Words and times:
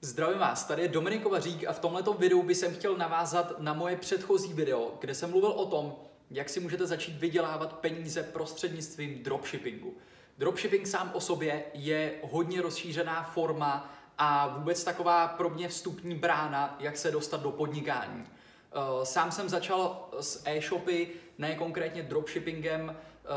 Zdravím 0.00 0.38
vás, 0.38 0.64
tady 0.64 0.82
je 0.82 0.88
Dominik 0.88 1.22
Kovařík 1.22 1.66
a 1.66 1.72
v 1.72 1.78
tomto 1.78 2.12
videu 2.12 2.42
bych 2.42 2.56
jsem 2.56 2.74
chtěl 2.74 2.96
navázat 2.96 3.60
na 3.60 3.72
moje 3.74 3.96
předchozí 3.96 4.52
video, 4.52 4.96
kde 5.00 5.14
jsem 5.14 5.30
mluvil 5.30 5.50
o 5.50 5.66
tom, 5.66 5.96
jak 6.30 6.48
si 6.48 6.60
můžete 6.60 6.86
začít 6.86 7.18
vydělávat 7.18 7.72
peníze 7.72 8.22
prostřednictvím 8.22 9.22
dropshippingu. 9.22 9.96
Dropshipping 10.38 10.86
sám 10.86 11.10
o 11.14 11.20
sobě 11.20 11.64
je 11.74 12.14
hodně 12.22 12.62
rozšířená 12.62 13.22
forma 13.22 13.94
a 14.18 14.48
vůbec 14.48 14.84
taková 14.84 15.28
pro 15.28 15.50
mě 15.50 15.68
vstupní 15.68 16.14
brána, 16.14 16.76
jak 16.80 16.96
se 16.96 17.10
dostat 17.10 17.42
do 17.42 17.50
podnikání. 17.50 18.37
Eh, 18.72 19.06
sám 19.06 19.32
jsem 19.32 19.48
začal 19.48 20.08
s 20.20 20.42
e-shopy, 20.46 21.08
ne 21.38 21.54
konkrétně 21.54 22.02
dropshippingem, 22.02 22.96
eh, 22.96 23.28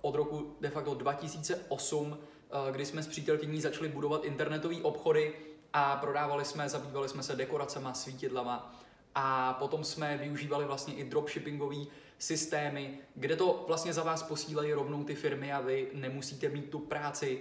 od 0.00 0.14
roku 0.14 0.56
de 0.60 0.70
facto 0.70 0.94
2008, 0.94 2.18
eh, 2.50 2.72
kdy 2.72 2.86
jsme 2.86 3.02
s 3.02 3.06
přítelkyní 3.06 3.60
začali 3.60 3.88
budovat 3.88 4.24
internetové 4.24 4.76
obchody 4.82 5.34
a 5.72 5.96
prodávali 5.96 6.44
jsme, 6.44 6.68
zabývali 6.68 7.08
jsme 7.08 7.22
se 7.22 7.36
dekoracema, 7.36 7.94
svítidlama 7.94 8.74
a 9.14 9.52
potom 9.52 9.84
jsme 9.84 10.16
využívali 10.16 10.64
vlastně 10.64 10.94
i 10.94 11.04
dropshippingové 11.04 11.84
systémy, 12.18 12.98
kde 13.14 13.36
to 13.36 13.64
vlastně 13.68 13.92
za 13.92 14.02
vás 14.02 14.22
posílají 14.22 14.72
rovnou 14.72 15.04
ty 15.04 15.14
firmy 15.14 15.52
a 15.52 15.60
vy 15.60 15.88
nemusíte 15.92 16.48
mít 16.48 16.70
tu 16.70 16.78
práci 16.78 17.40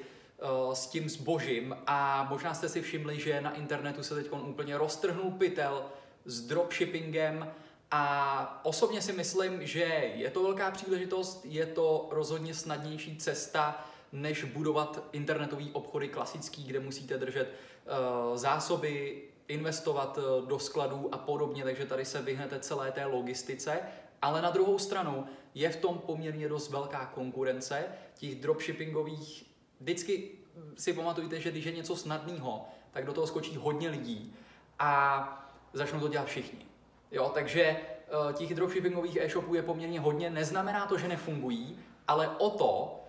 s 0.73 0.87
tím 0.87 1.09
zbožím. 1.09 1.75
A 1.87 2.27
možná 2.29 2.53
jste 2.53 2.69
si 2.69 2.81
všimli, 2.81 3.19
že 3.19 3.41
na 3.41 3.55
internetu 3.55 4.03
se 4.03 4.15
teď 4.15 4.31
úplně 4.31 4.77
roztrhnul 4.77 5.31
pytel 5.31 5.85
s 6.29 6.41
dropshippingem 6.41 7.51
a 7.91 8.61
osobně 8.63 9.01
si 9.01 9.13
myslím, 9.13 9.67
že 9.67 10.11
je 10.15 10.29
to 10.29 10.43
velká 10.43 10.71
příležitost, 10.71 11.41
je 11.45 11.65
to 11.65 12.07
rozhodně 12.11 12.53
snadnější 12.53 13.17
cesta, 13.17 13.85
než 14.11 14.43
budovat 14.43 15.03
internetové 15.11 15.65
obchody 15.73 16.07
klasický, 16.07 16.63
kde 16.63 16.79
musíte 16.79 17.17
držet 17.17 17.53
uh, 17.53 18.37
zásoby, 18.37 19.23
investovat 19.47 20.17
uh, 20.17 20.47
do 20.47 20.59
skladů 20.59 21.09
a 21.11 21.17
podobně, 21.17 21.63
takže 21.63 21.85
tady 21.85 22.05
se 22.05 22.21
vyhnete 22.21 22.59
celé 22.59 22.91
té 22.91 23.05
logistice. 23.05 23.79
Ale 24.21 24.41
na 24.41 24.49
druhou 24.49 24.79
stranu 24.79 25.25
je 25.55 25.69
v 25.69 25.75
tom 25.75 25.97
poměrně 25.97 26.49
dost 26.49 26.69
velká 26.69 27.05
konkurence 27.05 27.85
těch 28.15 28.35
dropshippingových. 28.35 29.45
Vždycky 29.79 30.31
si 30.77 30.93
pamatujte, 30.93 31.41
že 31.41 31.51
když 31.51 31.65
je 31.65 31.71
něco 31.71 31.95
snadného, 31.95 32.65
tak 32.91 33.05
do 33.05 33.13
toho 33.13 33.27
skočí 33.27 33.55
hodně 33.55 33.89
lidí 33.89 34.35
a 34.79 35.48
začnou 35.73 35.99
to 35.99 36.07
dělat 36.07 36.27
všichni. 36.27 36.65
Jo, 37.11 37.31
takže 37.33 37.77
uh, 38.25 38.33
těch 38.33 38.55
dropshippingových 38.55 39.17
e-shopů 39.17 39.55
je 39.55 39.61
poměrně 39.61 39.99
hodně. 39.99 40.29
Neznamená 40.29 40.85
to, 40.85 40.97
že 40.97 41.07
nefungují, 41.07 41.79
ale 42.07 42.29
o 42.37 42.49
to, 42.49 43.03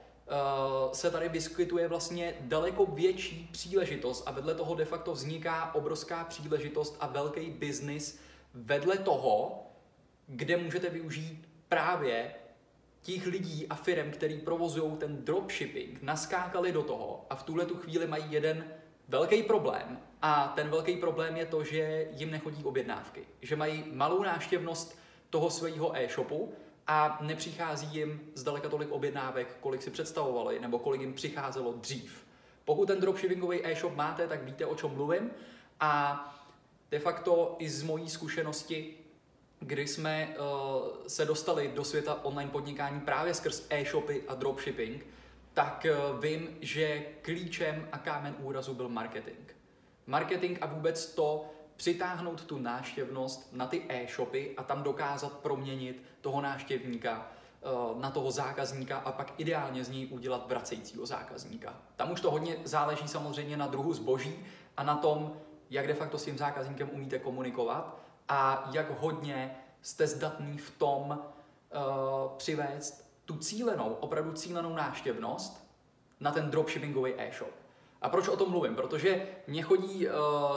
uh, 0.87 0.93
se 0.93 1.11
tady 1.11 1.29
vyskytuje 1.29 1.89
vlastně 1.89 2.35
daleko 2.41 2.87
větší 2.87 3.49
příležitost 3.53 4.23
a 4.27 4.31
vedle 4.31 4.55
toho 4.55 4.75
de 4.75 4.85
facto 4.85 5.13
vzniká 5.13 5.75
obrovská 5.75 6.25
příležitost 6.25 6.97
a 7.01 7.07
velký 7.07 7.51
biznis 7.51 8.21
vedle 8.55 8.97
toho, 8.99 9.67
kde 10.27 10.57
můžete 10.57 10.91
využít 10.91 11.49
právě 11.69 12.35
těch 13.03 13.27
lidí 13.27 13.67
a 13.69 13.75
firm, 13.75 14.11
který 14.11 14.39
provozují 14.39 14.97
ten 14.97 15.25
dropshipping, 15.25 16.03
naskákali 16.03 16.73
do 16.73 16.83
toho 16.83 17.27
a 17.31 17.35
v 17.35 17.43
tuhle 17.43 17.67
tu 17.67 17.77
chvíli 17.77 18.07
mají 18.07 18.25
jeden 18.29 18.65
velký 19.11 19.43
problém. 19.43 19.99
A 20.23 20.53
ten 20.57 20.71
velký 20.71 20.97
problém 20.97 21.37
je 21.37 21.47
to, 21.47 21.65
že 21.65 22.09
jim 22.11 22.31
nechodí 22.31 22.65
objednávky. 22.65 23.25
Že 23.43 23.57
mají 23.57 23.85
malou 23.93 24.23
náštěvnost 24.23 24.99
toho 25.31 25.51
svého 25.51 25.97
e-shopu 25.97 26.53
a 26.87 27.19
nepřichází 27.21 27.99
jim 27.99 28.21
zdaleka 28.35 28.69
tolik 28.69 28.91
objednávek, 28.91 29.57
kolik 29.61 29.83
si 29.83 29.91
představovali, 29.91 30.61
nebo 30.61 30.79
kolik 30.79 31.01
jim 31.01 31.15
přicházelo 31.15 31.73
dřív. 31.73 32.27
Pokud 32.65 32.87
ten 32.87 33.01
dropshippingový 33.01 33.67
e-shop 33.67 33.97
máte, 33.97 34.29
tak 34.29 34.45
víte, 34.45 34.67
o 34.67 34.75
čem 34.75 34.91
mluvím. 34.91 35.31
A 35.81 36.25
de 36.91 36.99
facto 36.99 37.57
i 37.59 37.69
z 37.69 37.83
mojí 37.83 38.11
zkušenosti, 38.11 38.95
kdy 39.61 39.87
jsme 39.87 40.29
uh, 40.29 40.89
se 41.07 41.25
dostali 41.25 41.73
do 41.75 41.85
světa 41.85 42.25
online 42.25 42.51
podnikání 42.51 43.01
právě 43.01 43.35
skrz 43.35 43.67
e-shopy 43.71 44.23
a 44.29 44.35
dropshipping, 44.35 45.07
tak 45.61 45.87
uh, 45.91 46.21
vím, 46.21 46.49
že 46.61 47.03
klíčem 47.23 47.89
a 47.93 47.99
kámen 47.99 48.35
úrazu 48.39 48.75
byl 48.75 48.89
marketing. 48.89 49.51
Marketing 50.07 50.59
a 50.61 50.67
vůbec 50.67 51.07
to, 51.07 51.45
přitáhnout 51.77 52.45
tu 52.45 52.59
náštěvnost 52.59 53.53
na 53.53 53.67
ty 53.67 53.85
e-shopy 53.89 54.55
a 54.57 54.63
tam 54.63 54.83
dokázat 54.83 55.33
proměnit 55.33 56.03
toho 56.21 56.41
náštěvníka 56.41 57.27
eh, 57.63 58.01
na 58.01 58.11
toho 58.11 58.31
zákazníka 58.31 58.99
a 58.99 59.13
pak 59.13 59.33
ideálně 59.39 59.85
z 59.85 59.89
něj 59.89 60.09
udělat 60.11 60.49
vracejícího 60.49 61.07
zákazníka. 61.07 61.75
Tam 61.97 62.11
už 62.11 62.21
to 62.21 62.31
hodně 62.31 62.57
záleží 62.65 63.09
samozřejmě 63.09 63.57
na 63.57 63.67
druhu 63.67 63.93
zboží 63.93 64.45
a 64.77 64.83
na 64.83 64.97
tom, 64.97 65.37
jak 65.71 65.87
de 65.87 65.95
facto 65.95 66.19
s 66.19 66.25
tím 66.25 66.39
zákazníkem 66.39 66.91
umíte 66.93 67.19
komunikovat 67.19 67.99
a 68.29 68.71
jak 68.73 69.01
hodně 69.01 69.57
jste 69.83 70.07
zdatný 70.07 70.59
v 70.59 70.71
tom 70.71 71.11
uh, 71.11 72.37
přivést 72.37 73.10
tu 73.31 73.37
cílenou, 73.37 73.97
opravdu 74.01 74.33
cílenou 74.33 74.75
náštěvnost 74.75 75.67
na 76.21 76.31
ten 76.31 76.51
dropshippingový 76.51 77.15
e-shop. 77.17 77.51
A 78.03 78.09
proč 78.09 78.29
o 78.29 78.37
tom 78.37 78.51
mluvím? 78.51 78.75
Protože 78.75 79.27
mě 79.47 79.63
chodí 79.63 80.09
uh, 80.09 80.13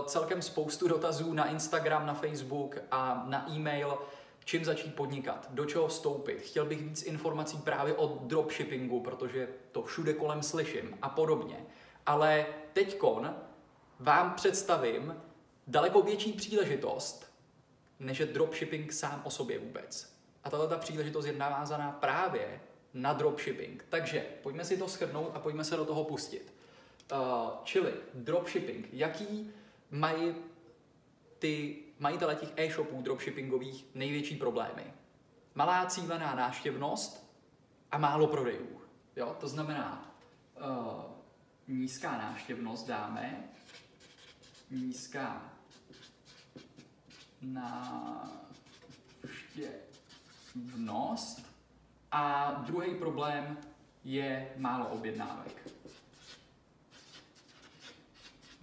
celkem 0.05 0.41
spoustu 0.41 0.87
dotazů 0.87 1.33
na 1.33 1.49
Instagram, 1.49 2.05
na 2.05 2.13
Facebook 2.13 2.77
a 2.91 3.25
na 3.27 3.51
e-mail, 3.51 3.97
čím 4.45 4.65
začít 4.65 4.95
podnikat, 4.95 5.47
do 5.51 5.65
čeho 5.65 5.87
vstoupit. 5.87 6.41
Chtěl 6.41 6.65
bych 6.65 6.81
víc 6.81 7.03
informací 7.03 7.57
právě 7.57 7.93
o 7.93 8.07
dropshippingu, 8.07 8.99
protože 8.99 9.49
to 9.71 9.83
všude 9.83 10.13
kolem 10.13 10.43
slyším 10.43 10.97
a 11.01 11.09
podobně. 11.09 11.65
Ale 12.05 12.45
teďkon 12.73 13.35
vám 13.99 14.33
představím 14.33 15.15
daleko 15.67 16.01
větší 16.01 16.33
příležitost, 16.33 17.33
než 17.99 18.19
je 18.19 18.25
dropshipping 18.25 18.93
sám 18.93 19.21
o 19.23 19.29
sobě 19.29 19.59
vůbec. 19.59 20.12
A 20.43 20.49
tato 20.49 20.67
ta 20.67 20.77
příležitost 20.77 21.25
je 21.25 21.33
navázaná 21.33 21.91
právě 21.91 22.61
na 22.93 23.13
dropshipping. 23.13 23.85
Takže 23.89 24.25
pojďme 24.43 24.65
si 24.65 24.77
to 24.77 24.87
shrnout 24.87 25.31
a 25.33 25.39
pojďme 25.39 25.63
se 25.63 25.75
do 25.75 25.85
toho 25.85 26.03
pustit. 26.03 26.53
Uh, 27.11 27.17
čili 27.63 27.93
dropshipping. 28.13 28.87
Jaký 28.91 29.51
mají 29.91 30.35
ty 31.39 31.83
majitele 31.99 32.35
těch 32.35 32.49
e-shopů 32.55 33.01
dropshippingových 33.01 33.85
největší 33.95 34.35
problémy? 34.35 34.83
Malá 35.55 35.85
cílená 35.85 36.35
náštěvnost 36.35 37.33
a 37.91 37.97
málo 37.97 38.27
prodejů. 38.27 38.81
Jo? 39.15 39.35
To 39.39 39.47
znamená, 39.47 40.15
uh, 40.57 40.63
nízká 41.67 42.11
náštěvnost 42.11 42.87
dáme, 42.87 43.49
nízká 44.71 45.53
náštěvnost 47.41 49.92
a 52.11 52.51
druhý 52.65 52.95
problém 52.95 53.57
je 54.03 54.53
málo 54.57 54.85
objednávek 54.85 55.63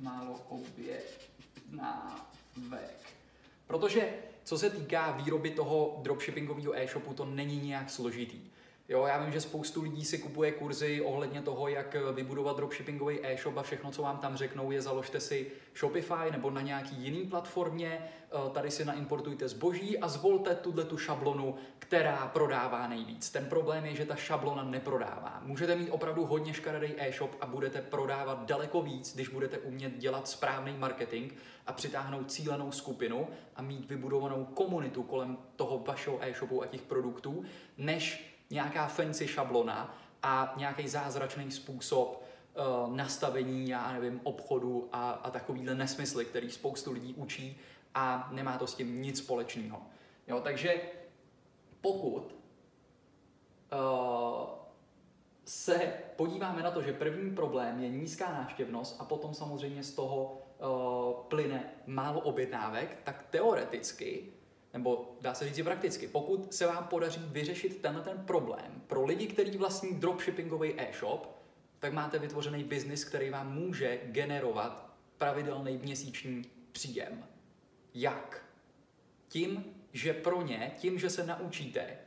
málo 0.01 0.41
objednávek. 0.49 2.01
Protože 3.67 4.15
co 4.45 4.59
se 4.59 4.71
týká 4.71 5.11
výroby 5.11 5.51
toho 5.51 6.01
dropshippingového 6.03 6.77
e-shopu, 6.77 7.15
to 7.15 7.25
není 7.25 7.61
nějak 7.61 7.91
složitý. 7.91 8.50
Jo, 8.91 9.07
já 9.07 9.25
vím, 9.25 9.33
že 9.33 9.41
spoustu 9.41 9.83
lidí 9.83 10.05
si 10.05 10.19
kupuje 10.19 10.53
kurzy 10.53 11.01
ohledně 11.01 11.43
toho, 11.43 11.69
jak 11.69 11.97
vybudovat 12.15 12.57
dropshippingový 12.57 13.19
e-shop 13.23 13.57
a 13.57 13.63
všechno, 13.63 13.91
co 13.91 14.03
vám 14.03 14.19
tam 14.19 14.37
řeknou, 14.37 14.71
je 14.71 14.83
založte 14.83 15.21
si 15.21 15.51
Shopify 15.77 16.31
nebo 16.31 16.51
na 16.51 16.61
nějaký 16.61 16.97
jiný 16.97 17.27
platformě, 17.27 17.99
eh, 18.03 18.51
tady 18.51 18.71
si 18.71 18.85
naimportujte 18.85 19.49
zboží 19.49 19.99
a 19.99 20.09
zvolte 20.09 20.55
tuhle 20.55 20.85
tu 20.85 20.99
šablonu, 20.99 21.55
která 21.79 22.31
prodává 22.33 22.89
nejvíc. 22.89 23.31
Ten 23.31 23.47
problém 23.47 23.85
je, 23.85 23.95
že 23.95 24.05
ta 24.05 24.17
šablona 24.17 24.63
neprodává. 24.63 25.41
Můžete 25.45 25.77
mít 25.77 25.91
opravdu 25.91 26.27
hodně 26.27 26.55
škaredý 26.55 26.95
e-shop 26.97 27.37
a 27.41 27.47
budete 27.47 27.83
prodávat 27.83 28.47
daleko 28.47 28.83
víc, 28.83 29.15
když 29.15 29.29
budete 29.29 29.59
umět 29.59 29.97
dělat 29.97 30.29
správný 30.29 30.77
marketing 30.79 31.33
a 31.67 31.73
přitáhnout 31.73 32.33
cílenou 32.33 32.73
skupinu 32.73 33.29
a 33.57 33.63
mít 33.63 33.89
vybudovanou 33.89 34.45
komunitu 34.45 35.03
kolem 35.03 35.39
toho 35.57 35.79
vašeho 35.79 36.19
e-shopu 36.25 36.63
a 36.63 36.67
těch 36.67 36.83
produktů, 36.83 37.45
než 37.79 38.30
nějaká 38.51 38.87
fancy 38.87 39.29
šablona 39.29 39.99
a 40.23 40.55
nějaký 40.57 40.89
zázračný 40.89 41.51
způsob 41.51 42.23
uh, 42.55 42.97
nastavení, 42.97 43.69
já 43.69 43.93
nevím, 43.93 44.21
obchodu 44.23 44.89
a, 44.93 45.11
a 45.11 45.31
takovýhle 45.31 45.75
nesmysly, 45.75 46.25
který 46.25 46.51
spoustu 46.51 46.93
lidí 46.93 47.15
učí 47.15 47.59
a 47.95 48.29
nemá 48.33 48.59
to 48.59 48.67
s 48.67 48.75
tím 48.75 49.03
nic 49.03 49.19
společného. 49.19 49.83
Jo, 50.29 50.41
takže 50.41 50.81
pokud 51.81 52.37
uh, 53.73 54.49
se 55.45 55.93
podíváme 56.17 56.63
na 56.63 56.71
to, 56.71 56.83
že 56.83 56.93
první 56.93 57.35
problém 57.35 57.81
je 57.81 57.89
nízká 57.89 58.33
návštěvnost 58.33 59.01
a 59.01 59.05
potom 59.05 59.35
samozřejmě 59.35 59.85
z 59.85 59.95
toho 59.95 60.43
uh, 60.59 61.27
plyne 61.29 61.65
málo 61.87 62.21
objednávek, 62.21 62.99
tak 63.05 63.27
teoreticky 63.31 64.33
nebo 64.73 65.17
dá 65.21 65.35
se 65.35 65.45
říct 65.45 65.59
i 65.59 65.63
prakticky, 65.63 66.09
pokud 66.09 66.55
se 66.55 66.67
vám 66.67 66.85
podaří 66.85 67.21
vyřešit 67.27 67.83
tenhle 67.83 68.03
ten 68.03 68.19
problém 68.19 68.83
pro 68.87 69.05
lidi, 69.05 69.27
kteří 69.27 69.59
vlastní 69.59 69.95
dropshippingový 69.95 70.81
e-shop, 70.81 71.37
tak 71.79 71.93
máte 71.93 72.19
vytvořený 72.19 72.65
biznis, 72.65 73.05
který 73.05 73.31
vám 73.31 73.55
může 73.55 74.01
generovat 74.05 74.95
pravidelný 75.19 75.79
měsíční 75.79 76.45
příjem. 76.73 77.25
Jak? 77.95 78.45
Tím, 79.29 79.65
že 79.93 80.13
pro 80.13 80.43
ně, 80.43 80.73
tím, 80.77 80.99
že 80.99 81.11
se 81.11 81.27
naučíte, 81.27 81.99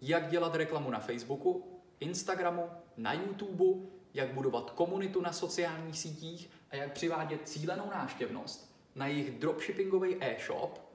jak 0.00 0.30
dělat 0.30 0.54
reklamu 0.54 0.90
na 0.90 0.98
Facebooku, 0.98 1.80
Instagramu, 2.00 2.70
na 2.96 3.12
YouTube, 3.12 3.86
jak 4.14 4.34
budovat 4.34 4.70
komunitu 4.70 5.20
na 5.20 5.32
sociálních 5.32 5.98
sítích 5.98 6.50
a 6.70 6.76
jak 6.76 6.92
přivádět 6.92 7.48
cílenou 7.48 7.90
náštěvnost 7.90 8.74
na 8.94 9.06
jejich 9.06 9.30
dropshippingový 9.30 10.16
e-shop 10.20 10.91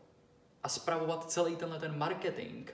a 0.67 0.69
spravovat 0.69 1.31
celý 1.31 1.55
tenhle 1.55 1.79
ten 1.79 1.97
marketing 1.97 2.69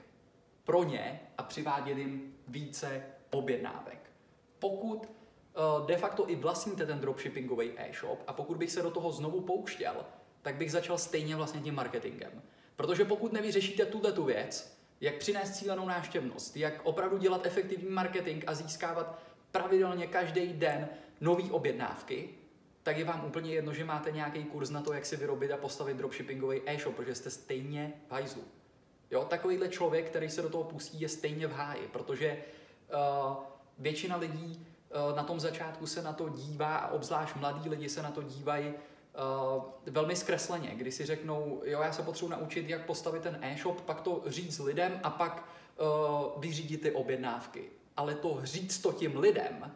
pro 0.64 0.84
ně 0.84 1.20
a 1.38 1.42
přivádět 1.42 1.98
jim 1.98 2.34
více 2.48 3.02
objednávek. 3.30 4.10
Pokud 4.58 4.96
uh, 4.98 5.86
de 5.86 5.96
facto 5.96 6.30
i 6.30 6.36
vlastníte 6.36 6.86
ten 6.86 7.00
dropshippingový 7.00 7.70
e-shop 7.76 8.22
a 8.26 8.32
pokud 8.32 8.56
bych 8.56 8.72
se 8.72 8.82
do 8.82 8.90
toho 8.90 9.12
znovu 9.12 9.40
pouštěl, 9.40 10.06
tak 10.42 10.54
bych 10.54 10.72
začal 10.72 10.98
stejně 10.98 11.36
vlastně 11.36 11.60
tím 11.60 11.74
marketingem. 11.74 12.42
Protože 12.76 13.04
pokud 13.04 13.32
nevyřešíte 13.32 13.86
tuhle 13.86 14.12
tu 14.12 14.24
věc, 14.24 14.78
jak 15.00 15.14
přinést 15.14 15.56
cílenou 15.56 15.86
náštěvnost, 15.86 16.56
jak 16.56 16.80
opravdu 16.84 17.18
dělat 17.18 17.46
efektivní 17.46 17.90
marketing 17.90 18.44
a 18.46 18.54
získávat 18.54 19.18
pravidelně 19.50 20.06
každý 20.06 20.52
den 20.52 20.88
nové 21.20 21.50
objednávky, 21.50 22.28
tak 22.84 22.98
je 22.98 23.04
vám 23.04 23.24
úplně 23.24 23.54
jedno, 23.54 23.74
že 23.74 23.84
máte 23.84 24.10
nějaký 24.10 24.44
kurz 24.44 24.70
na 24.70 24.82
to, 24.82 24.92
jak 24.92 25.06
si 25.06 25.16
vyrobit 25.16 25.52
a 25.52 25.56
postavit 25.56 25.96
dropshippingový 25.96 26.60
e-shop, 26.66 26.94
protože 26.94 27.14
jste 27.14 27.30
stejně 27.30 27.92
v 28.08 28.12
hajzlu. 28.12 28.42
Jo, 29.10 29.24
takovýhle 29.24 29.68
člověk, 29.68 30.08
který 30.10 30.30
se 30.30 30.42
do 30.42 30.48
toho 30.48 30.64
pustí, 30.64 31.00
je 31.00 31.08
stejně 31.08 31.46
v 31.46 31.52
háji, 31.52 31.88
protože 31.92 32.38
uh, 33.28 33.36
většina 33.78 34.16
lidí 34.16 34.66
uh, 35.10 35.16
na 35.16 35.22
tom 35.22 35.40
začátku 35.40 35.86
se 35.86 36.02
na 36.02 36.12
to 36.12 36.28
dívá 36.28 36.76
a 36.76 36.92
obzvlášť 36.92 37.36
mladí 37.36 37.68
lidi 37.68 37.88
se 37.88 38.02
na 38.02 38.10
to 38.10 38.22
dívají 38.22 38.66
uh, 38.68 39.64
velmi 39.86 40.16
zkresleně, 40.16 40.74
kdy 40.74 40.92
si 40.92 41.06
řeknou, 41.06 41.62
jo, 41.64 41.80
já 41.80 41.92
se 41.92 42.02
potřebuji 42.02 42.30
naučit, 42.30 42.68
jak 42.68 42.86
postavit 42.86 43.22
ten 43.22 43.38
e-shop, 43.42 43.80
pak 43.80 44.00
to 44.00 44.22
říct 44.26 44.58
lidem 44.58 45.00
a 45.02 45.10
pak 45.10 45.48
uh, 45.78 46.42
vyřídit 46.42 46.82
ty 46.82 46.92
objednávky. 46.92 47.64
Ale 47.96 48.14
to 48.14 48.40
říct 48.42 48.78
to 48.78 48.92
tím 48.92 49.18
lidem 49.18 49.72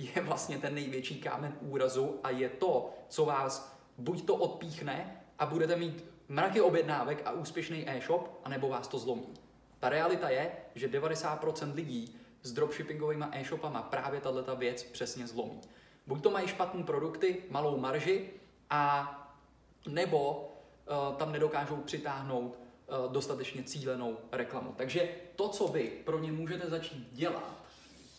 je 0.00 0.22
vlastně 0.22 0.58
ten 0.58 0.74
největší 0.74 1.20
kámen 1.20 1.56
úrazu 1.60 2.20
a 2.22 2.30
je 2.30 2.48
to, 2.48 2.90
co 3.08 3.24
vás 3.24 3.78
buď 3.98 4.26
to 4.26 4.34
odpíchne 4.34 5.22
a 5.38 5.46
budete 5.46 5.76
mít 5.76 6.04
mraky 6.28 6.60
objednávek 6.60 7.22
a 7.24 7.32
úspěšný 7.32 7.90
e-shop, 7.90 8.40
anebo 8.44 8.68
vás 8.68 8.88
to 8.88 8.98
zlomí. 8.98 9.34
Ta 9.78 9.88
realita 9.88 10.28
je, 10.28 10.52
že 10.74 10.88
90% 10.88 11.74
lidí 11.74 12.16
s 12.42 12.52
dropshippingovými 12.52 13.24
e-shopama 13.32 13.82
právě 13.82 14.20
tato 14.20 14.56
věc 14.56 14.82
přesně 14.82 15.26
zlomí. 15.26 15.60
Buď 16.06 16.22
to 16.22 16.30
mají 16.30 16.48
špatné 16.48 16.84
produkty, 16.84 17.42
malou 17.50 17.78
marži, 17.78 18.30
a 18.70 19.16
nebo 19.88 20.52
uh, 21.10 21.16
tam 21.16 21.32
nedokážou 21.32 21.76
přitáhnout 21.76 22.58
uh, 22.58 23.12
dostatečně 23.12 23.62
cílenou 23.62 24.18
reklamu. 24.32 24.74
Takže 24.76 25.08
to, 25.36 25.48
co 25.48 25.68
vy 25.68 25.92
pro 26.04 26.18
ně 26.18 26.32
můžete 26.32 26.70
začít 26.70 27.08
dělat, 27.12 27.64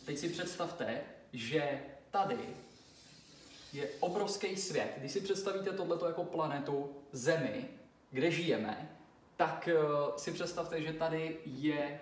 teď 0.06 0.18
si 0.18 0.30
představte, 0.30 1.02
že 1.34 1.82
tady 2.12 2.38
je 3.74 3.90
obrovský 4.00 4.56
svět. 4.56 4.94
Když 4.98 5.12
si 5.12 5.22
představíte 5.22 5.72
tohleto 5.72 6.06
jako 6.06 6.24
planetu 6.24 6.96
Zemi, 7.12 7.66
kde 8.12 8.32
žijeme, 8.32 8.90
tak 9.36 9.70
uh, 9.74 10.16
si 10.16 10.32
představte, 10.32 10.82
že 10.82 10.94
tady 10.94 11.38
je 11.46 12.00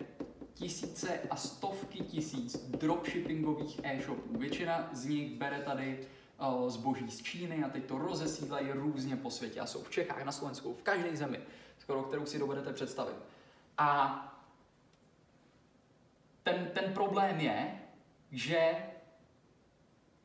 tisíce 0.53 1.19
a 1.29 1.35
stovky 1.35 1.99
tisíc 1.99 2.69
dropshippingových 2.69 3.79
e-shopů. 3.83 4.37
Většina 4.37 4.89
z 4.93 5.05
nich 5.05 5.35
bere 5.35 5.59
tady 5.59 6.07
uh, 6.39 6.69
zboží 6.69 7.11
z 7.11 7.21
Číny 7.21 7.63
a 7.63 7.69
teď 7.69 7.85
to 7.85 7.97
rozesílají 7.97 8.71
různě 8.71 9.15
po 9.15 9.29
světě 9.29 9.59
a 9.59 9.65
jsou 9.65 9.83
v 9.83 9.89
Čechách, 9.89 10.25
na 10.25 10.31
Slovensku, 10.31 10.73
v 10.73 10.83
každé 10.83 11.17
zemi, 11.17 11.39
skoro 11.79 12.03
kterou 12.03 12.25
si 12.25 12.39
dovedete 12.39 12.73
představit. 12.73 13.15
A 13.77 14.25
ten, 16.43 16.71
ten 16.73 16.93
problém 16.93 17.39
je, 17.39 17.81
že 18.31 18.75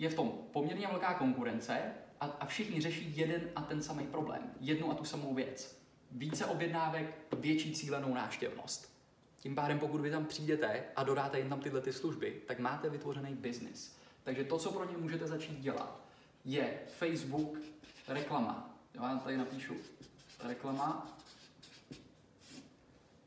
je 0.04 0.10
v 0.10 0.14
tom 0.14 0.32
poměrně 0.52 0.86
velká 0.86 1.14
konkurence 1.14 1.92
a, 2.20 2.26
a 2.26 2.46
všichni 2.46 2.80
řeší 2.80 3.16
jeden 3.16 3.50
a 3.56 3.62
ten 3.62 3.82
samý 3.82 4.06
problém, 4.06 4.50
jednu 4.60 4.90
a 4.90 4.94
tu 4.94 5.04
samou 5.04 5.34
věc. 5.34 5.78
Více 6.10 6.46
objednávek, 6.46 7.14
větší 7.38 7.74
cílenou 7.74 8.14
náštěvnost. 8.14 8.94
Tím 9.38 9.54
pádem, 9.54 9.78
pokud 9.78 10.00
vy 10.00 10.10
tam 10.10 10.26
přijdete 10.26 10.84
a 10.96 11.04
dodáte 11.04 11.38
jim 11.38 11.48
tam 11.48 11.60
tyhle 11.60 11.80
ty 11.80 11.92
služby, 11.92 12.42
tak 12.46 12.58
máte 12.58 12.90
vytvořený 12.90 13.34
biznis. 13.34 13.96
Takže 14.22 14.44
to, 14.44 14.58
co 14.58 14.72
pro 14.72 14.90
ně 14.90 14.96
můžete 14.96 15.26
začít 15.26 15.60
dělat, 15.60 16.00
je 16.44 16.78
Facebook 16.86 17.58
reklama. 18.08 18.76
Já 18.94 19.00
vám 19.00 19.20
tady 19.20 19.36
napíšu 19.36 19.74
reklama 20.42 21.18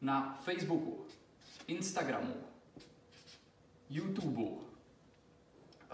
na 0.01 0.39
Facebooku, 0.43 1.05
Instagramu, 1.67 2.33
YouTube, 3.89 4.67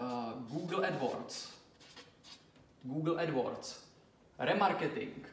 uh, 0.00 0.42
Google 0.48 0.88
AdWords, 0.88 1.48
Google 2.82 3.22
AdWords, 3.22 3.84
remarketing, 4.38 5.28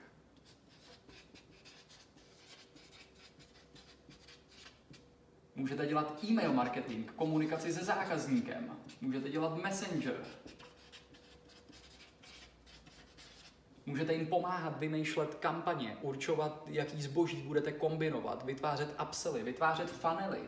Můžete 5.56 5.86
dělat 5.86 6.24
e-mail 6.24 6.54
marketing, 6.54 7.12
komunikaci 7.12 7.74
se 7.74 7.86
zákazníkem, 7.86 8.78
můžete 9.02 9.30
dělat 9.30 9.58
messenger, 9.58 10.26
Můžete 13.86 14.14
jim 14.14 14.28
pomáhat 14.28 14.80
vymýšlet 14.80 15.36
kampaně, 15.36 15.98
určovat, 16.02 16.64
jaký 16.68 17.02
zboží 17.02 17.42
budete 17.42 17.72
kombinovat, 17.72 18.46
vytvářet 18.46 18.96
upsely, 19.04 19.44
vytvářet 19.44 19.90
funnely. 19.90 20.40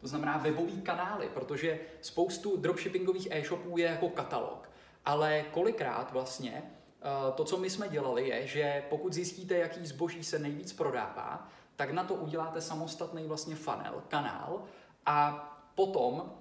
To 0.00 0.08
znamená 0.08 0.36
webový 0.36 0.80
kanály, 0.82 1.30
protože 1.34 1.80
spoustu 2.00 2.56
dropshippingových 2.56 3.28
e-shopů 3.30 3.78
je 3.78 3.86
jako 3.86 4.08
katalog. 4.08 4.70
Ale 5.04 5.44
kolikrát 5.50 6.12
vlastně 6.12 6.62
eh, 6.62 7.32
to, 7.34 7.44
co 7.44 7.56
my 7.56 7.70
jsme 7.70 7.88
dělali, 7.88 8.28
je, 8.28 8.46
že 8.46 8.82
pokud 8.90 9.12
zjistíte, 9.12 9.58
jaký 9.58 9.86
zboží 9.86 10.24
se 10.24 10.38
nejvíc 10.38 10.72
prodává, 10.72 11.48
tak 11.76 11.90
na 11.90 12.04
to 12.04 12.14
uděláte 12.14 12.60
samostatný 12.60 13.26
vlastně 13.26 13.56
funnel, 13.56 14.02
kanál 14.08 14.62
a 15.06 15.44
potom 15.74 16.32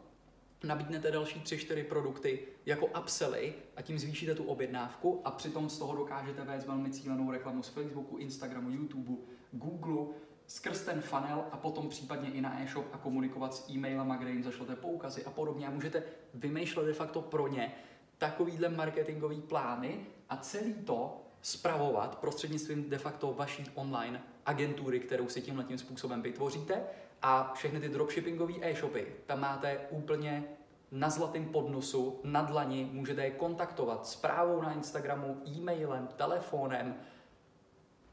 nabídnete 0.64 1.12
další 1.12 1.40
3-4 1.40 1.84
produkty 1.84 2.40
jako 2.66 2.86
upsely 2.86 3.54
a 3.76 3.82
tím 3.82 4.00
zvýšíte 4.00 4.36
tu 4.36 4.44
objednávku 4.44 5.22
a 5.26 5.32
přitom 5.32 5.70
z 5.70 5.78
toho 5.78 5.96
dokážete 5.96 6.44
vést 6.44 6.66
velmi 6.66 6.90
cílenou 6.90 7.32
reklamu 7.32 7.64
z 7.64 7.68
Facebooku, 7.68 8.18
Instagramu, 8.18 8.70
YouTube, 8.70 9.14
Google, 9.52 10.06
skrz 10.48 10.82
ten 10.82 11.02
funnel 11.02 11.46
a 11.52 11.58
potom 11.58 11.90
případně 11.90 12.32
i 12.32 12.42
na 12.42 12.62
e-shop 12.62 12.86
a 12.92 12.98
komunikovat 12.98 13.54
s 13.54 13.70
e-mailama, 13.70 14.16
kde 14.16 14.30
jim 14.30 14.44
zašlete 14.44 14.76
poukazy 14.76 15.26
a 15.26 15.32
podobně. 15.32 15.68
A 15.68 15.72
můžete 15.72 16.04
vymýšlet 16.34 16.86
de 16.86 16.94
facto 16.94 17.22
pro 17.22 17.48
ně 17.48 17.72
takovýhle 18.18 18.70
marketingový 18.70 19.42
plány 19.42 20.06
a 20.30 20.38
celý 20.38 20.74
to 20.74 21.22
spravovat 21.42 22.20
prostřednictvím 22.20 22.90
de 22.90 22.98
facto 22.98 23.34
vaší 23.34 23.66
online 23.76 24.24
agentury, 24.46 25.00
kterou 25.00 25.28
si 25.28 25.42
tímhle 25.42 25.64
tím 25.64 25.78
způsobem 25.78 26.22
vytvoříte 26.22 26.84
a 27.22 27.54
všechny 27.54 27.80
ty 27.80 27.90
dropshippingové 27.90 28.54
e-shopy, 28.62 29.08
tam 29.26 29.40
máte 29.40 29.80
úplně 29.90 30.44
na 30.92 31.10
zlatém 31.10 31.46
podnosu, 31.46 32.20
na 32.24 32.42
dlani, 32.42 32.90
můžete 32.92 33.24
je 33.24 33.32
kontaktovat 33.32 34.08
zprávou 34.08 34.62
na 34.62 34.74
Instagramu, 34.74 35.42
e-mailem, 35.48 36.08
telefonem, 36.16 36.96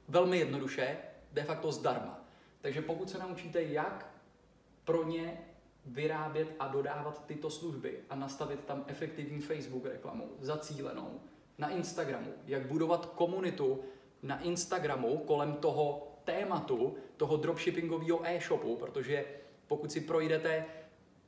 velmi 0.09 0.38
jednoduše, 0.38 0.97
de 1.33 1.45
facto 1.45 1.73
zdarma. 1.73 2.24
Takže 2.64 2.83
pokud 2.83 3.11
se 3.11 3.18
naučíte, 3.18 3.62
jak 3.62 4.11
pro 4.85 5.04
ně 5.04 5.38
vyrábět 5.87 6.49
a 6.59 6.68
dodávat 6.68 7.26
tyto 7.26 7.50
služby 7.50 7.99
a 8.11 8.16
nastavit 8.16 8.64
tam 8.64 8.85
efektivní 8.87 9.40
Facebook 9.40 9.85
reklamu, 9.85 10.30
zacílenou, 10.40 11.21
na 11.59 11.68
Instagramu, 11.68 12.33
jak 12.47 12.66
budovat 12.66 13.06
komunitu 13.06 13.80
na 14.23 14.40
Instagramu 14.40 15.18
kolem 15.18 15.52
toho 15.52 16.12
tématu, 16.25 16.97
toho 17.16 17.37
dropshippingového 17.37 18.26
e-shopu, 18.26 18.76
protože 18.76 19.25
pokud 19.68 19.92
si 19.92 20.00
projdete 20.00 20.66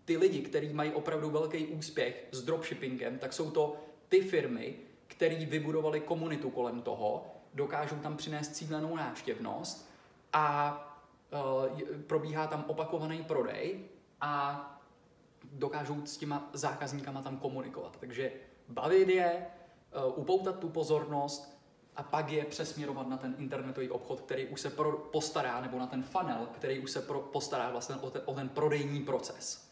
ty 0.05 0.17
lidi, 0.17 0.41
kteří 0.41 0.73
mají 0.73 0.93
opravdu 0.93 1.31
velký 1.31 1.67
úspěch 1.67 2.29
s 2.33 2.43
dropshippingem, 2.43 3.19
tak 3.19 3.33
jsou 3.33 3.51
to 3.51 3.77
ty 4.09 4.21
firmy, 4.21 4.77
které 5.07 5.45
vybudovali 5.45 6.01
komunitu 6.01 6.51
kolem 6.51 6.83
toho, 6.83 7.27
dokážou 7.55 7.97
tam 7.97 8.17
přinést 8.17 8.57
cílenou 8.57 8.97
návštěvnost 8.97 9.91
a 10.33 10.96
probíhá 12.07 12.47
tam 12.47 12.65
opakovaný 12.67 13.25
prodej 13.25 13.81
a 14.21 14.63
dokážou 15.53 16.07
s 16.07 16.17
těma 16.17 16.51
zákazníkama 16.53 17.23
tam 17.23 17.37
komunikovat. 17.37 17.97
Takže 18.01 18.33
bavit 18.69 19.09
je, 19.09 19.47
uh, 20.07 20.19
upoutat 20.19 20.59
tu 20.59 20.69
pozornost, 20.69 21.57
a 21.97 22.03
pak 22.03 22.31
je 22.31 22.45
přesměrovat 22.45 23.09
na 23.09 23.17
ten 23.17 23.35
internetový 23.39 23.91
obchod, 23.91 24.21
který 24.21 24.47
už 24.47 24.61
se 24.61 24.71
pro, 24.71 24.93
postará, 24.93 25.61
nebo 25.61 25.79
na 25.79 25.87
ten 25.87 26.03
funnel, 26.03 26.49
který 26.53 26.79
už 26.79 26.91
se 26.91 27.03
pro, 27.03 27.21
postará 27.21 27.71
vlastně 27.71 27.97
o 27.97 28.11
ten, 28.11 28.23
o 28.25 28.35
ten 28.35 28.49
prodejní 28.49 29.01
proces. 29.01 29.71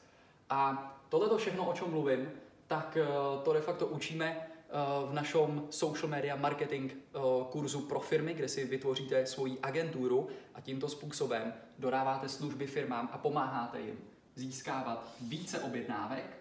A 0.51 0.91
tohle 1.09 1.29
to 1.29 1.39
všechno, 1.39 1.71
o 1.71 1.73
čem 1.73 1.91
mluvím, 1.91 2.31
tak 2.67 2.97
eh, 3.01 3.07
to 3.45 3.53
de 3.53 3.61
facto 3.61 3.87
učíme 3.87 4.37
eh, 4.37 4.64
v 5.11 5.13
našem 5.13 5.63
social 5.71 6.09
media 6.09 6.37
marketing 6.37 6.93
eh, 6.93 7.19
kurzu 7.51 7.81
pro 7.81 8.01
firmy, 8.01 8.35
kde 8.35 8.49
si 8.49 8.65
vytvoříte 8.65 9.27
svoji 9.27 9.59
agenturu 9.63 10.29
a 10.55 10.61
tímto 10.61 10.89
způsobem 10.89 11.55
dodáváte 11.79 12.29
služby 12.29 12.67
firmám 12.67 13.09
a 13.13 13.19
pomáháte 13.19 13.81
jim 13.81 13.99
získávat 14.35 15.09
více 15.21 15.61
objednávek 15.61 16.37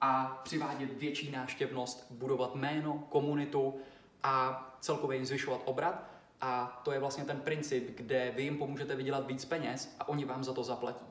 a 0.00 0.40
přivádět 0.44 0.98
větší 0.98 1.30
návštěvnost, 1.30 2.06
budovat 2.10 2.54
jméno, 2.54 3.06
komunitu 3.08 3.74
a 4.22 4.64
celkově 4.80 5.16
jim 5.16 5.26
zvyšovat 5.26 5.60
obrat. 5.64 6.04
A 6.40 6.80
to 6.84 6.92
je 6.92 6.98
vlastně 6.98 7.24
ten 7.24 7.40
princip, 7.40 7.96
kde 7.96 8.32
vy 8.36 8.42
jim 8.42 8.58
pomůžete 8.58 8.96
vydělat 8.96 9.26
víc 9.26 9.44
peněz 9.44 9.96
a 10.00 10.08
oni 10.08 10.24
vám 10.24 10.44
za 10.44 10.52
to 10.52 10.64
zaplatí. 10.64 11.06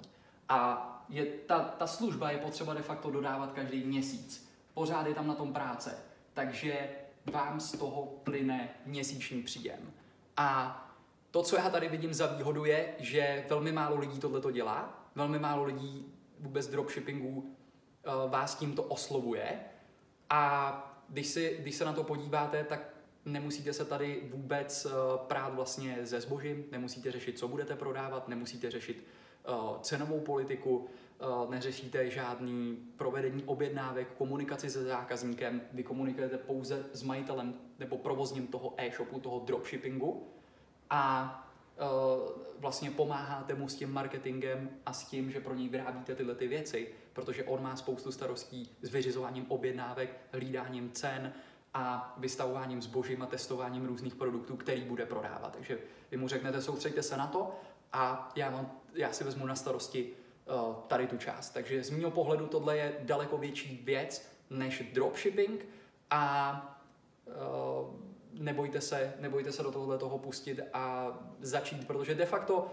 A 0.49 0.89
je, 1.09 1.25
ta, 1.25 1.59
ta 1.59 1.87
služba 1.87 2.31
je 2.31 2.37
potřeba 2.37 2.73
de 2.73 2.81
facto 2.81 3.11
dodávat 3.11 3.51
každý 3.51 3.83
měsíc. 3.83 4.49
Pořád 4.73 5.07
je 5.07 5.13
tam 5.13 5.27
na 5.27 5.35
tom 5.35 5.53
práce. 5.53 6.12
Takže 6.33 6.89
vám 7.33 7.59
z 7.59 7.71
toho 7.71 8.05
plyne 8.23 8.69
měsíční 8.85 9.43
příjem. 9.43 9.93
A 10.37 10.79
to, 11.31 11.43
co 11.43 11.55
já 11.55 11.69
tady 11.69 11.89
vidím 11.89 12.13
za 12.13 12.27
výhodu, 12.27 12.65
je, 12.65 12.95
že 12.99 13.45
velmi 13.49 13.71
málo 13.71 13.99
lidí 13.99 14.19
tohle 14.19 14.41
to 14.41 14.51
dělá, 14.51 15.09
velmi 15.15 15.39
málo 15.39 15.63
lidí 15.63 16.13
vůbec 16.39 16.67
dropshippingu 16.67 17.29
uh, 17.29 18.31
vás 18.31 18.55
tímto 18.55 18.83
oslovuje. 18.83 19.59
A 20.29 21.03
když, 21.09 21.27
si, 21.27 21.57
když 21.59 21.75
se 21.75 21.85
na 21.85 21.93
to 21.93 22.03
podíváte, 22.03 22.63
tak 22.63 22.92
nemusíte 23.25 23.73
se 23.73 23.85
tady 23.85 24.29
vůbec 24.33 24.85
uh, 24.85 24.91
prát 25.17 25.53
vlastně 25.53 25.97
ze 26.01 26.21
zbožím, 26.21 26.65
nemusíte 26.71 27.11
řešit, 27.11 27.39
co 27.39 27.47
budete 27.47 27.75
prodávat, 27.75 28.27
nemusíte 28.27 28.71
řešit 28.71 29.07
uh, 29.47 29.79
cenovou 29.81 30.19
politiku, 30.19 30.77
uh, 30.77 31.51
neřešíte 31.51 32.09
žádný 32.09 32.77
provedení 32.97 33.43
objednávek, 33.43 34.07
komunikaci 34.17 34.69
se 34.69 34.83
zákazníkem, 34.83 35.61
vy 35.73 35.83
komunikujete 35.83 36.37
pouze 36.37 36.85
s 36.93 37.03
majitelem 37.03 37.53
nebo 37.79 37.97
provozním 37.97 38.47
toho 38.47 38.73
e-shopu, 38.77 39.19
toho 39.19 39.39
dropshippingu 39.39 40.27
a 40.89 41.39
vlastně 42.59 42.91
pomáháte 42.91 43.55
mu 43.55 43.69
s 43.69 43.75
tím 43.75 43.93
marketingem 43.93 44.69
a 44.85 44.93
s 44.93 45.05
tím, 45.05 45.31
že 45.31 45.39
pro 45.39 45.55
něj 45.55 45.69
vyrábíte 45.69 46.15
tyhle 46.15 46.35
ty 46.35 46.47
věci, 46.47 46.93
protože 47.13 47.43
on 47.43 47.63
má 47.63 47.75
spoustu 47.75 48.11
starostí 48.11 48.69
s 48.81 48.89
vyřizováním 48.89 49.45
objednávek, 49.49 50.19
hlídáním 50.31 50.91
cen, 50.91 51.33
a 51.73 52.13
vystavováním 52.17 52.81
zbožím 52.81 53.21
a 53.21 53.25
testováním 53.25 53.85
různých 53.85 54.15
produktů, 54.15 54.57
který 54.57 54.81
bude 54.81 55.05
prodávat. 55.05 55.53
Takže 55.53 55.77
vy 56.11 56.17
mu 56.17 56.27
řeknete, 56.27 56.61
soustřeďte 56.61 57.03
se 57.03 57.17
na 57.17 57.27
to 57.27 57.55
a 57.93 58.31
já, 58.35 58.49
mám, 58.49 58.71
já 58.93 59.13
si 59.13 59.23
vezmu 59.23 59.45
na 59.45 59.55
starosti 59.55 60.09
uh, 60.45 60.75
tady 60.87 61.07
tu 61.07 61.17
část. 61.17 61.49
Takže 61.49 61.83
z 61.83 61.89
mého 61.89 62.11
pohledu 62.11 62.47
tohle 62.47 62.77
je 62.77 62.95
daleko 62.99 63.37
větší 63.37 63.81
věc 63.85 64.29
než 64.49 64.91
dropshipping 64.93 65.65
a 66.09 66.79
uh, 67.25 67.33
nebojte 68.33 68.81
se, 68.81 69.13
nebojte 69.19 69.51
se 69.51 69.63
do 69.63 69.71
tohle 69.71 69.97
toho 69.97 70.17
pustit 70.17 70.59
a 70.73 71.07
začít, 71.39 71.87
protože 71.87 72.15
de 72.15 72.25
facto 72.25 72.57
uh, 72.57 72.69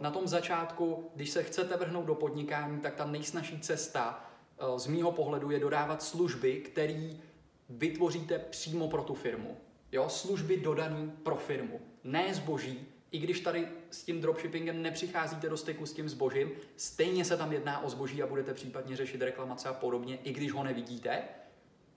na 0.00 0.10
tom 0.10 0.26
začátku, 0.26 1.10
když 1.14 1.30
se 1.30 1.42
chcete 1.42 1.76
vrhnout 1.76 2.06
do 2.06 2.14
podnikání, 2.14 2.80
tak 2.80 2.94
ta 2.94 3.06
nejsnažší 3.06 3.60
cesta 3.60 4.24
z 4.76 4.86
mýho 4.86 5.12
pohledu 5.12 5.50
je 5.50 5.60
dodávat 5.60 6.02
služby, 6.02 6.56
které 6.56 7.10
vytvoříte 7.68 8.38
přímo 8.38 8.88
pro 8.88 9.02
tu 9.02 9.14
firmu. 9.14 9.56
Jo, 9.92 10.08
služby 10.08 10.56
dodané 10.56 11.10
pro 11.22 11.36
firmu, 11.36 11.80
ne 12.04 12.34
zboží, 12.34 12.86
i 13.10 13.18
když 13.18 13.40
tady 13.40 13.68
s 13.90 14.04
tím 14.04 14.20
dropshippingem 14.20 14.82
nepřicházíte 14.82 15.48
do 15.48 15.56
styku 15.56 15.86
s 15.86 15.92
tím 15.92 16.08
zbožím, 16.08 16.50
stejně 16.76 17.24
se 17.24 17.36
tam 17.36 17.52
jedná 17.52 17.84
o 17.84 17.88
zboží 17.88 18.22
a 18.22 18.26
budete 18.26 18.54
případně 18.54 18.96
řešit 18.96 19.22
reklamace 19.22 19.68
a 19.68 19.72
podobně, 19.72 20.16
i 20.16 20.32
když 20.32 20.52
ho 20.52 20.64
nevidíte. 20.64 21.22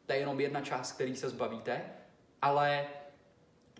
To 0.05 0.13
je 0.13 0.19
jenom 0.19 0.39
jedna 0.39 0.61
část, 0.61 0.91
který 0.91 1.15
se 1.15 1.29
zbavíte, 1.29 1.81
ale 2.41 2.87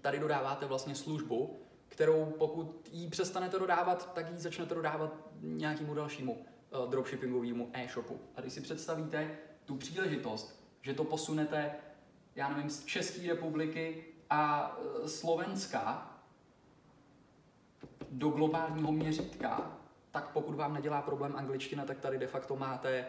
tady 0.02 0.20
dodáváte 0.20 0.66
vlastně 0.66 0.96
službu, 0.96 1.60
kterou 1.88 2.26
pokud 2.26 2.90
ji 2.92 3.08
přestanete 3.08 3.60
dodávat, 3.60 4.14
tak 4.14 4.32
ji 4.32 4.40
začnete 4.40 4.76
dodávat 4.76 5.30
nějakému 5.42 5.94
dalšímu 5.94 6.34
uh, 6.34 6.90
dropshippingovému 6.90 7.70
e-shopu. 7.74 8.20
A 8.36 8.42
když 8.42 8.54
si 8.54 8.62
představíte 8.62 9.38
tu 9.66 9.76
příležitost, 9.76 10.59
že 10.82 10.94
to 10.94 11.04
posunete, 11.04 11.72
já 12.36 12.50
nevím, 12.50 12.70
z 12.70 12.86
České 12.86 13.28
republiky 13.28 14.06
a 14.30 14.76
uh, 14.78 15.06
Slovenska 15.06 16.16
do 18.12 18.30
globálního 18.30 18.92
měřítka, 18.92 19.78
tak 20.12 20.30
pokud 20.30 20.56
vám 20.56 20.74
nedělá 20.74 21.02
problém 21.02 21.36
angličtina, 21.36 21.86
tak 21.86 22.00
tady 22.00 22.18
de 22.18 22.28
facto 22.28 22.56
máte 22.56 23.06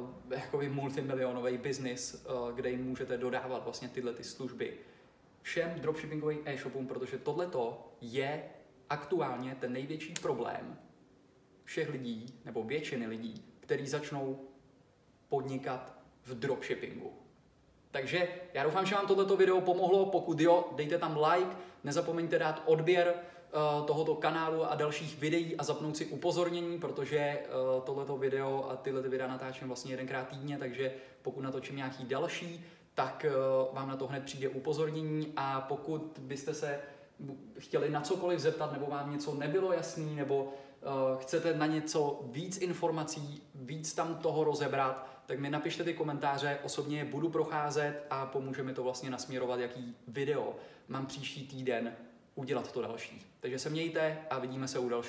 uh, 0.00 0.10
jakoby 0.30 0.68
multimilionový 0.68 1.58
biznis, 1.58 2.14
uh, 2.24 2.52
kde 2.52 2.70
jim 2.70 2.84
můžete 2.84 3.16
dodávat 3.16 3.64
vlastně 3.64 3.88
tyhle 3.88 4.12
ty 4.12 4.24
služby 4.24 4.78
všem 5.42 5.74
dropshippingovým 5.80 6.40
e-shopům, 6.44 6.86
protože 6.86 7.18
tohleto 7.18 7.92
je 8.00 8.44
aktuálně 8.90 9.56
ten 9.60 9.72
největší 9.72 10.14
problém 10.22 10.78
všech 11.64 11.88
lidí, 11.88 12.40
nebo 12.44 12.64
většiny 12.64 13.06
lidí, 13.06 13.44
kteří 13.60 13.86
začnou 13.86 14.48
podnikat 15.28 16.03
v 16.26 16.34
dropshippingu. 16.34 17.12
Takže 17.90 18.28
já 18.54 18.64
doufám, 18.64 18.86
že 18.86 18.94
vám 18.94 19.06
tohleto 19.06 19.36
video 19.36 19.60
pomohlo. 19.60 20.06
Pokud 20.06 20.40
jo, 20.40 20.64
dejte 20.76 20.98
tam 20.98 21.18
like, 21.30 21.56
nezapomeňte 21.84 22.38
dát 22.38 22.62
odběr, 22.66 23.14
Eh, 23.54 23.86
tohoto 23.86 24.14
kanálu 24.14 24.70
a 24.70 24.74
dalších 24.74 25.18
videí 25.18 25.56
a 25.56 25.64
zapnout 25.64 25.96
si 25.96 26.06
upozornění, 26.06 26.78
protože 26.78 27.16
eh, 27.18 27.46
tohleto 27.84 28.16
video 28.16 28.70
a 28.70 28.76
tyhle 28.76 29.02
videa 29.02 29.28
natáčím 29.28 29.66
vlastně 29.66 29.92
jedenkrát 29.92 30.28
týdně, 30.28 30.58
takže 30.58 30.92
pokud 31.22 31.40
natočím 31.40 31.76
nějaký 31.76 32.04
další, 32.04 32.64
tak 32.94 33.24
eh, 33.28 33.32
vám 33.72 33.88
na 33.88 33.96
to 33.96 34.06
hned 34.06 34.24
přijde 34.24 34.48
upozornění 34.48 35.32
a 35.36 35.60
pokud 35.60 36.18
byste 36.18 36.54
se 36.54 36.80
chtěli 37.58 37.90
na 37.90 38.00
cokoliv 38.00 38.40
zeptat, 38.40 38.72
nebo 38.72 38.86
vám 38.86 39.12
něco 39.12 39.34
nebylo 39.34 39.72
jasný, 39.72 40.16
nebo 40.16 40.52
chcete 41.18 41.54
na 41.54 41.66
něco 41.66 42.20
víc 42.24 42.58
informací, 42.58 43.42
víc 43.54 43.94
tam 43.94 44.14
toho 44.14 44.44
rozebrat, 44.44 45.08
tak 45.26 45.38
mi 45.38 45.50
napište 45.50 45.84
ty 45.84 45.94
komentáře, 45.94 46.58
osobně 46.62 46.98
je 46.98 47.04
budu 47.04 47.28
procházet 47.28 48.06
a 48.10 48.26
pomůže 48.26 48.62
mi 48.62 48.72
to 48.72 48.82
vlastně 48.82 49.10
nasměrovat, 49.10 49.60
jaký 49.60 49.96
video 50.08 50.56
mám 50.88 51.06
příští 51.06 51.46
týden 51.46 51.92
udělat 52.34 52.72
to 52.72 52.82
další. 52.82 53.22
Takže 53.40 53.58
se 53.58 53.70
mějte 53.70 54.18
a 54.30 54.38
vidíme 54.38 54.68
se 54.68 54.78
u 54.78 54.88
další. 54.88 55.02